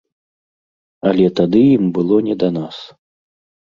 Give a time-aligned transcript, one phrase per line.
[1.11, 2.85] Але тады ім было не да нас.